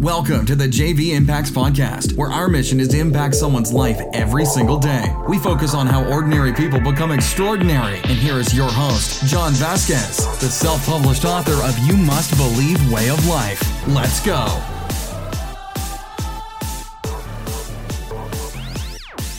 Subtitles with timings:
[0.00, 4.44] Welcome to the JV Impacts Podcast, where our mission is to impact someone's life every
[4.44, 5.10] single day.
[5.26, 7.96] We focus on how ordinary people become extraordinary.
[7.96, 12.92] And here is your host, John Vasquez, the self published author of You Must Believe
[12.92, 13.88] Way of Life.
[13.88, 14.44] Let's go.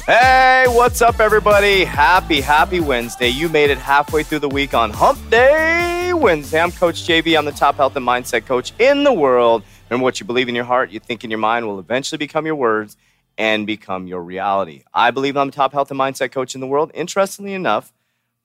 [0.08, 1.84] Hey, what's up, everybody?
[1.84, 3.28] Happy, happy Wednesday.
[3.28, 6.60] You made it halfway through the week on Hump Day Wednesday.
[6.60, 7.38] I'm Coach JV.
[7.38, 9.64] I'm the top health and mindset coach in the world.
[9.90, 12.46] Remember what you believe in your heart, you think in your mind will eventually become
[12.46, 12.98] your words
[13.38, 14.84] and become your reality.
[14.94, 16.92] I believe I'm the top health and mindset coach in the world.
[16.94, 17.94] Interestingly enough,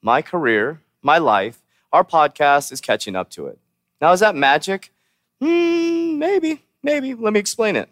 [0.02, 1.60] my career, my life,
[1.92, 3.58] our podcast is catching up to it.
[4.00, 4.92] Now, is that magic?
[5.40, 7.14] Hmm, maybe, maybe.
[7.14, 7.88] Let me explain it.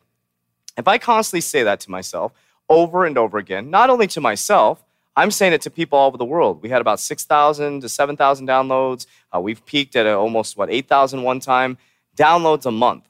[0.77, 2.33] If I constantly say that to myself
[2.69, 4.85] over and over again, not only to myself,
[5.17, 6.63] I'm saying it to people all over the world.
[6.63, 9.07] We had about 6,000 to 7,000 downloads.
[9.35, 11.79] Uh, we've peaked at almost, what, 8,000 one time.
[12.17, 13.10] Downloads a month.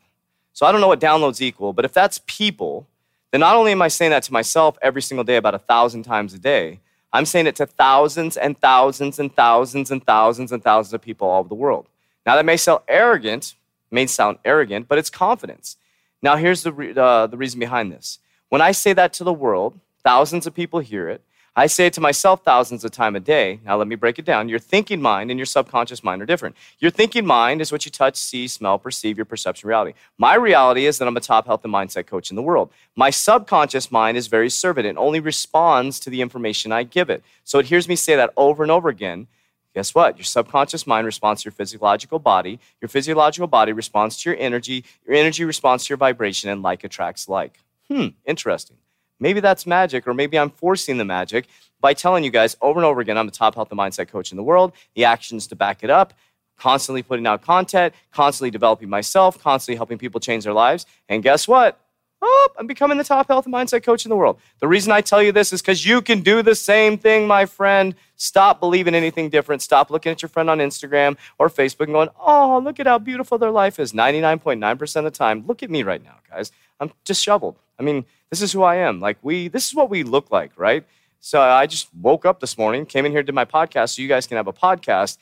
[0.53, 2.87] So I don't know what downloads equal, but if that's people,
[3.31, 6.03] then not only am I saying that to myself every single day about a thousand
[6.03, 6.81] times a day,
[7.13, 11.29] I'm saying it to thousands and thousands and thousands and thousands and thousands of people
[11.29, 11.87] all over the world.
[12.27, 13.55] Now that may sound arrogant,
[13.91, 15.77] may sound arrogant, but it's confidence.
[16.23, 18.19] Now here's the, re- uh, the reason behind this.
[18.49, 21.23] When I say that to the world, thousands of people hear it,
[21.57, 23.59] I say it to myself thousands of times a day.
[23.65, 24.49] Now, let me break it down.
[24.49, 26.57] Your thinking mind and your subconscious mind are different.
[26.79, 29.95] Your thinking mind is what you touch, see, smell, perceive, your perception reality.
[30.17, 32.71] My reality is that I'm a top health and mindset coach in the world.
[32.95, 37.25] My subconscious mind is very servant and only responds to the information I give it.
[37.43, 39.27] So it hears me say that over and over again.
[39.75, 40.17] Guess what?
[40.17, 42.59] Your subconscious mind responds to your physiological body.
[42.81, 44.85] Your physiological body responds to your energy.
[45.07, 47.61] Your energy responds to your vibration, and like attracts like.
[47.89, 48.77] Hmm, interesting.
[49.21, 51.47] Maybe that's magic, or maybe I'm forcing the magic
[51.81, 54.33] by telling you guys over and over again I'm the top health and mindset coach
[54.33, 56.15] in the world, the actions to back it up,
[56.59, 60.87] constantly putting out content, constantly developing myself, constantly helping people change their lives.
[61.09, 61.81] And guess what?
[62.23, 64.39] Oh, I'm becoming the top health and mindset coach in the world.
[64.59, 67.47] The reason I tell you this is because you can do the same thing, my
[67.47, 67.95] friend.
[68.17, 69.63] Stop believing anything different.
[69.63, 72.99] Stop looking at your friend on Instagram or Facebook and going, oh, look at how
[72.99, 75.47] beautiful their life is 99.9% of the time.
[75.47, 76.53] Look at me right now, guys.
[76.79, 77.57] I'm disheveled.
[77.79, 79.01] I mean, this is who I am.
[79.01, 80.85] Like, we, this is what we look like, right?
[81.21, 84.09] So I just woke up this morning, came in here, did my podcast so you
[84.09, 85.17] guys can have a podcast.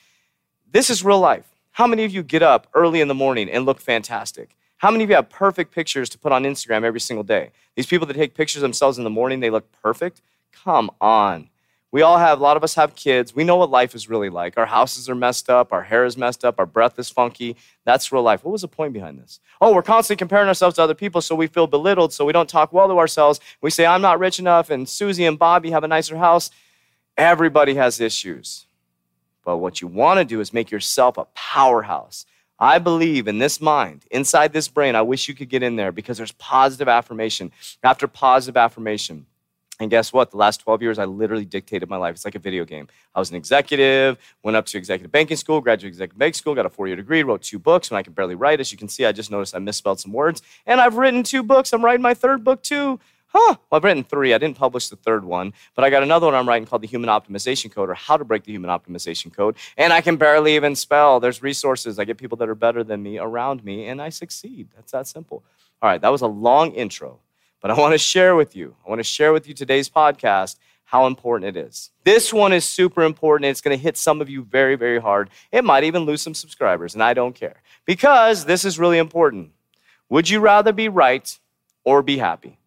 [0.69, 1.45] This is real life.
[1.71, 4.55] How many of you get up early in the morning and look fantastic?
[4.79, 7.51] How many of you have perfect pictures to put on Instagram every single day?
[7.75, 10.21] These people that take pictures themselves in the morning, they look perfect?
[10.53, 11.49] Come on.
[11.91, 13.35] We all have, a lot of us have kids.
[13.35, 14.57] We know what life is really like.
[14.57, 17.57] Our houses are messed up, our hair is messed up, our breath is funky.
[17.83, 18.45] That's real life.
[18.45, 19.41] What was the point behind this?
[19.59, 22.47] Oh, we're constantly comparing ourselves to other people so we feel belittled, so we don't
[22.47, 23.41] talk well to ourselves.
[23.59, 26.51] We say, I'm not rich enough, and Susie and Bobby have a nicer house.
[27.17, 28.65] Everybody has issues.
[29.43, 32.25] But what you want to do is make yourself a powerhouse.
[32.59, 34.95] I believe in this mind, inside this brain.
[34.95, 37.51] I wish you could get in there because there's positive affirmation
[37.83, 39.25] after positive affirmation.
[39.81, 40.31] And guess what?
[40.31, 42.13] The last 12 years, I literally dictated my life.
[42.13, 42.89] It's like a video game.
[43.15, 46.65] I was an executive, went up to executive banking school, graduated executive banking school, got
[46.65, 48.59] a four year degree, wrote two books when I could barely write.
[48.59, 50.41] As you can see, I just noticed I misspelled some words.
[50.65, 51.71] And I've written two books.
[51.71, 52.99] I'm writing my third book too.
[53.31, 53.55] Huh.
[53.69, 54.33] Well, I've written three.
[54.33, 56.87] I didn't publish the third one, but I got another one I'm writing called The
[56.87, 59.55] Human Optimization Code or How to Break the Human Optimization Code.
[59.77, 61.19] And I can barely even spell.
[61.19, 61.99] There's resources.
[61.99, 64.69] I get people that are better than me around me, and I succeed.
[64.75, 65.43] That's that simple.
[65.81, 67.19] All right, that was a long intro.
[67.61, 70.55] But I want to share with you, I want to share with you today's podcast
[70.85, 71.91] how important it is.
[72.03, 73.47] This one is super important.
[73.47, 75.29] It's going to hit some of you very, very hard.
[75.51, 79.51] It might even lose some subscribers, and I don't care because this is really important.
[80.09, 81.37] Would you rather be right
[81.83, 82.58] or be happy?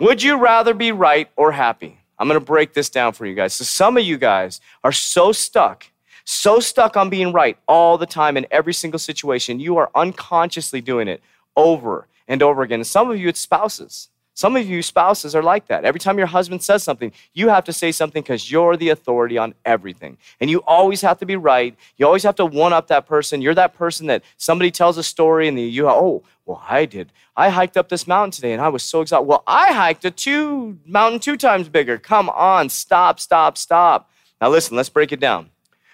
[0.00, 1.98] Would you rather be right or happy?
[2.18, 3.54] I'm going to break this down for you guys.
[3.54, 5.86] So, some of you guys are so stuck,
[6.24, 10.82] so stuck on being right all the time in every single situation, you are unconsciously
[10.82, 11.22] doing it
[11.56, 12.84] over and over again.
[12.84, 14.09] Some of you, it's spouses.
[14.34, 15.84] Some of you spouses are like that.
[15.84, 19.36] Every time your husband says something, you have to say something because you're the authority
[19.36, 20.16] on everything.
[20.40, 21.76] And you always have to be right.
[21.96, 23.42] You always have to one up that person.
[23.42, 27.12] You're that person that somebody tells a story and you, oh, well, I did.
[27.36, 29.22] I hiked up this mountain today and I was so excited.
[29.22, 31.98] Well, I hiked a two mountain two times bigger.
[31.98, 34.10] Come on, stop, stop, stop.
[34.40, 35.50] Now listen, let's break it down.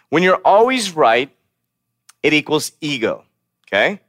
[0.08, 1.30] When you're always right,
[2.22, 3.24] it equals ego.
[3.66, 4.00] Okay?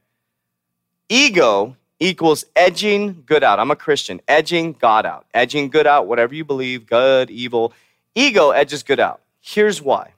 [1.10, 3.60] Ego equals edging good out.
[3.60, 4.22] I'm a Christian.
[4.28, 5.26] Edging God out.
[5.34, 7.74] Edging good out, whatever you believe, good, evil.
[8.16, 9.22] Ego edges good out.
[9.42, 10.14] Here's why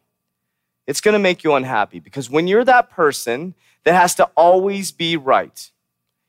[0.88, 3.54] it's going to make you unhappy because when you're that person
[3.84, 5.72] that has to always be right,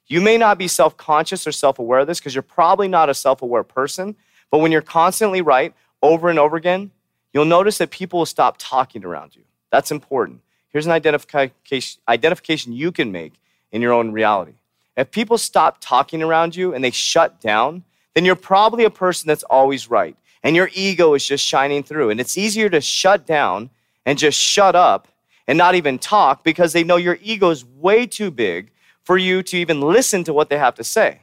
[0.07, 3.09] you may not be self conscious or self aware of this because you're probably not
[3.09, 4.17] a self aware person.
[4.51, 5.73] But when you're constantly right
[6.03, 6.91] over and over again,
[7.33, 9.43] you'll notice that people will stop talking around you.
[9.71, 10.41] That's important.
[10.71, 13.35] Here's an identification, identification you can make
[13.73, 14.55] in your own reality.
[15.01, 19.29] If people stop talking around you and they shut down, then you're probably a person
[19.29, 20.15] that's always right.
[20.43, 22.11] And your ego is just shining through.
[22.11, 23.71] And it's easier to shut down
[24.05, 25.09] and just shut up
[25.49, 29.43] and not even talk because they know your ego is way too big for you
[29.45, 31.21] to even listen to what they have to say.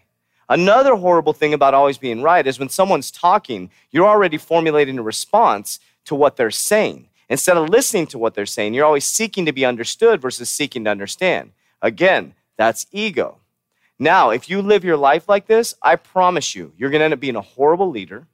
[0.49, 5.03] Another horrible thing about always being right is when someone's talking, you're already formulating a
[5.03, 7.09] response to what they're saying.
[7.29, 10.85] Instead of listening to what they're saying, you're always seeking to be understood versus seeking
[10.85, 11.51] to understand.
[11.79, 13.37] Again, that's ego.
[13.99, 17.13] Now, if you live your life like this, I promise you, you're going to end
[17.13, 18.27] up being a horrible leader.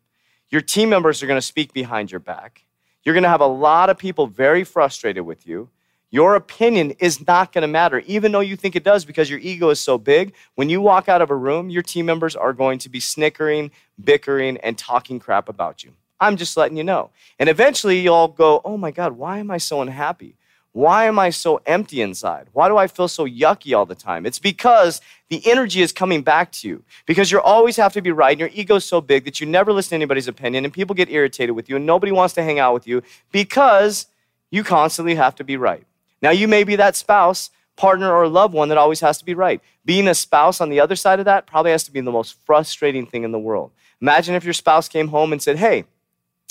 [0.50, 2.65] Your team members are going to speak behind your back.
[3.04, 5.69] You're going to have a lot of people very frustrated with you.
[6.12, 9.39] Your opinion is not going to matter, even though you think it does because your
[9.39, 10.33] ego is so big.
[10.56, 13.71] When you walk out of a room, your team members are going to be snickering,
[14.04, 15.94] bickering, and talking crap about you.
[16.19, 17.10] I'm just letting you know.
[17.39, 20.36] And eventually you'll go, oh my God, why am I so unhappy?
[20.74, 22.48] Why am I so empty inside?
[22.52, 24.25] Why do I feel so yucky all the time?
[24.25, 26.84] It's because the energy is coming back to you.
[27.06, 29.46] Because you always have to be right, and your ego is so big that you
[29.46, 32.44] never listen to anybody's opinion, and people get irritated with you, and nobody wants to
[32.44, 34.08] hang out with you because
[34.50, 35.86] you constantly have to be right.
[36.24, 39.36] Now, you may be that spouse, partner, or loved one that always has to be
[39.36, 39.62] right.
[39.86, 42.36] Being a spouse on the other side of that probably has to be the most
[42.46, 43.72] frustrating thing in the world.
[44.02, 45.86] Imagine if your spouse came home and said, Hey,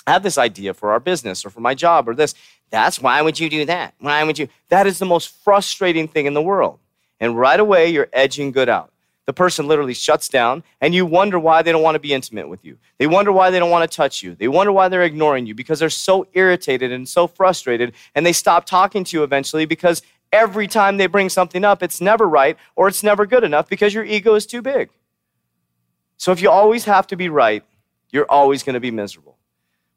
[0.06, 2.34] I have this idea for our business or for my job or this.
[2.72, 3.94] That's why would you do that?
[4.00, 4.48] Why would you?
[4.70, 6.78] That is the most frustrating thing in the world.
[7.20, 8.90] And right away, you're edging good out.
[9.26, 12.48] The person literally shuts down, and you wonder why they don't want to be intimate
[12.48, 12.78] with you.
[12.98, 14.34] They wonder why they don't want to touch you.
[14.34, 18.32] They wonder why they're ignoring you because they're so irritated and so frustrated, and they
[18.32, 20.02] stop talking to you eventually because
[20.32, 23.92] every time they bring something up, it's never right or it's never good enough because
[23.92, 24.88] your ego is too big.
[26.16, 27.62] So if you always have to be right,
[28.10, 29.36] you're always going to be miserable.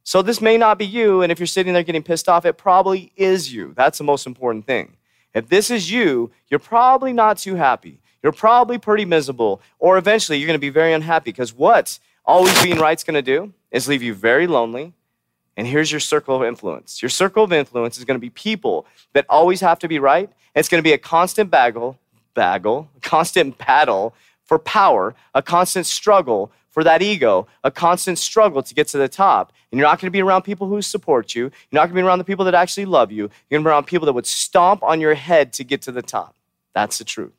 [0.06, 2.54] So this may not be you, and if you're sitting there getting pissed off, it
[2.54, 3.74] probably is you.
[3.76, 4.98] That's the most important thing.
[5.34, 8.00] If this is you, you're probably not too happy.
[8.22, 12.62] You're probably pretty miserable, or eventually you're going to be very unhappy because what always
[12.62, 14.94] being right's going to do is leave you very lonely.
[15.58, 17.02] And here's your circle of influence.
[17.02, 20.30] Your circle of influence is going to be people that always have to be right.
[20.54, 21.98] It's going to be a constant baggle,
[22.36, 24.14] baggle, constant battle
[24.44, 29.08] for power, a constant struggle for that ego, a constant struggle to get to the
[29.08, 29.54] top.
[29.72, 31.44] And you're not going to be around people who support you.
[31.44, 33.30] You're not going to be around the people that actually love you.
[33.50, 35.94] You're going to be around people that would stomp on your head to get to
[35.94, 36.36] the top.
[36.74, 37.32] That's the truth.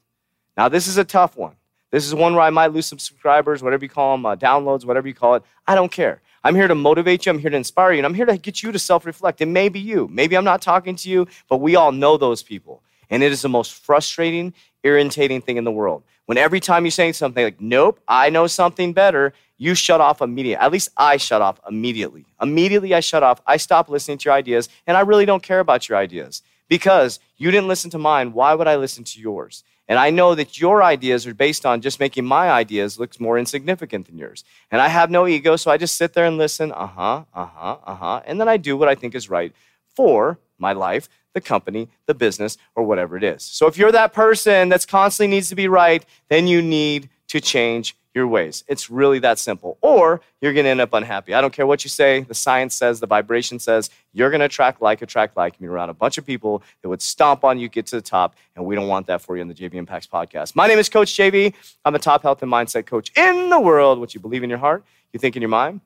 [0.56, 1.54] Now, this is a tough one.
[1.90, 4.86] This is one where I might lose some subscribers, whatever you call them, uh, downloads,
[4.86, 5.42] whatever you call it.
[5.66, 6.22] I don't care.
[6.42, 7.30] I'm here to motivate you.
[7.30, 7.98] I'm here to inspire you.
[7.98, 9.42] And I'm here to get you to self reflect.
[9.42, 10.08] It may be you.
[10.10, 12.82] Maybe I'm not talking to you, but we all know those people.
[13.10, 14.54] And it is the most frustrating,
[14.86, 16.02] irritating thing in the world.
[16.26, 20.20] When every time you're saying something like, nope, I know something better, you shut off
[20.20, 20.64] immediately.
[20.64, 22.26] At least I shut off immediately.
[22.40, 23.40] Immediately, I shut off.
[23.46, 27.20] I stop listening to your ideas, and I really don't care about your ideas because
[27.36, 28.32] you didn't listen to mine.
[28.32, 29.64] Why would I listen to yours?
[29.88, 33.38] And I know that your ideas are based on just making my ideas look more
[33.38, 34.44] insignificant than yours.
[34.70, 37.46] And I have no ego, so I just sit there and listen, uh huh, uh
[37.46, 38.22] huh, uh huh.
[38.26, 39.52] And then I do what I think is right
[39.94, 43.42] for my life, the company, the business, or whatever it is.
[43.42, 47.40] So if you're that person that's constantly needs to be right, then you need to
[47.40, 48.64] change your ways.
[48.66, 49.76] It's really that simple.
[49.82, 51.34] Or you're going to end up unhappy.
[51.34, 52.20] I don't care what you say.
[52.20, 55.54] The science says, the vibration says, you're going to attract like, attract like.
[55.60, 58.34] You're around a bunch of people that would stomp on you, get to the top.
[58.54, 60.56] And we don't want that for you on the JV Impacts podcast.
[60.56, 61.52] My name is Coach JV.
[61.84, 64.00] I'm a top health and mindset coach in the world.
[64.00, 65.82] What you believe in your heart, you think in your mind,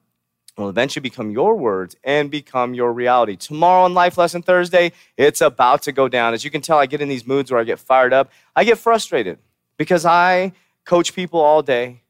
[0.57, 3.37] will eventually become your words and become your reality.
[3.37, 6.35] Tomorrow on Life Lesson Thursday, it's about to go down.
[6.35, 8.30] As you can tell, I get in these moods where I get fired up.
[8.54, 9.38] I get frustrated
[9.76, 10.52] because I
[10.85, 12.02] coach people all day.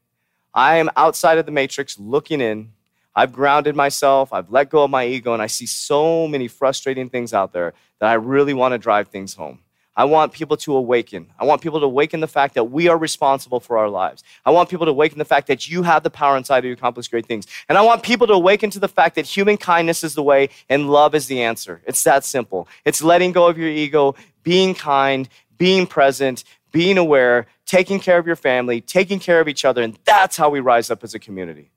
[0.53, 2.73] I am outside of the matrix looking in.
[3.15, 7.09] I've grounded myself, I've let go of my ego, and I see so many frustrating
[7.09, 9.59] things out there that I really want to drive things home.
[9.95, 11.27] I want people to awaken.
[11.37, 14.23] I want people to awaken the fact that we are responsible for our lives.
[14.45, 16.79] I want people to awaken the fact that you have the power inside you to
[16.79, 17.45] accomplish great things.
[17.67, 20.49] And I want people to awaken to the fact that human kindness is the way
[20.69, 21.81] and love is the answer.
[21.85, 22.69] It's that simple.
[22.85, 28.25] It's letting go of your ego, being kind, being present, being aware, taking care of
[28.25, 29.81] your family, taking care of each other.
[29.81, 31.69] And that's how we rise up as a community.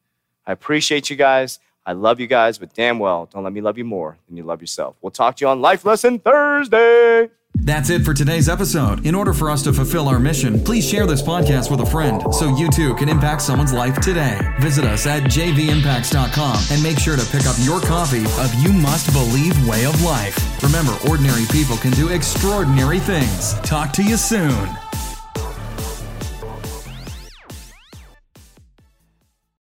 [0.47, 1.59] I appreciate you guys.
[1.87, 4.43] I love you guys, but damn well, don't let me love you more than you
[4.43, 4.97] love yourself.
[5.03, 7.31] We'll talk to you on Life Lesson Thursday.
[7.57, 9.07] That's it for today's episode.
[9.07, 12.23] In order for us to fulfill our mission, please share this podcast with a friend
[12.35, 14.39] so you too can impact someone's life today.
[14.61, 19.13] Visit us at jvimpacts.com and make sure to pick up your copy of You Must
[19.13, 20.63] Believe Way of Life.
[20.63, 23.55] Remember, ordinary people can do extraordinary things.
[23.61, 24.69] Talk to you soon.